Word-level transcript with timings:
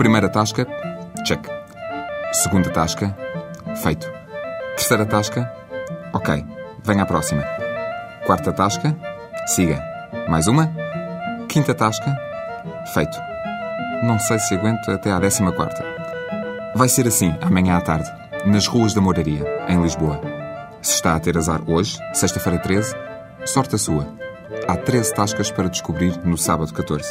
Primeira 0.00 0.30
tasca, 0.30 0.66
check. 1.26 1.46
Segunda 2.32 2.70
tasca, 2.70 3.14
feito. 3.82 4.10
Terceira 4.74 5.04
tasca, 5.04 5.52
ok, 6.14 6.42
venha 6.82 7.02
à 7.02 7.06
próxima. 7.06 7.44
Quarta 8.24 8.50
tasca, 8.50 8.96
siga. 9.46 9.78
Mais 10.26 10.46
uma. 10.46 10.72
Quinta 11.50 11.74
tasca, 11.74 12.16
feito. 12.94 13.14
Não 14.02 14.18
sei 14.18 14.38
se 14.38 14.54
aguento 14.54 14.90
até 14.90 15.12
à 15.12 15.18
décima 15.18 15.52
quarta. 15.52 15.84
Vai 16.74 16.88
ser 16.88 17.06
assim, 17.06 17.36
amanhã 17.42 17.76
à 17.76 17.82
tarde, 17.82 18.10
nas 18.46 18.66
ruas 18.66 18.94
da 18.94 19.02
Moraria, 19.02 19.44
em 19.68 19.82
Lisboa. 19.82 20.18
Se 20.80 20.94
está 20.94 21.14
a 21.14 21.20
ter 21.20 21.36
azar 21.36 21.60
hoje, 21.66 21.98
sexta-feira 22.14 22.58
13, 22.58 22.96
sorte 23.44 23.74
a 23.74 23.78
sua. 23.78 24.08
Há 24.66 24.78
13 24.78 25.12
tascas 25.12 25.50
para 25.50 25.68
descobrir 25.68 26.18
no 26.24 26.38
sábado 26.38 26.72
14. 26.72 27.06